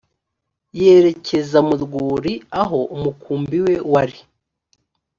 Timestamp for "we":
3.65-3.73